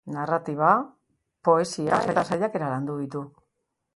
[0.13, 0.69] Narratiba,
[1.49, 3.25] poesia eta saiakera landu ditu.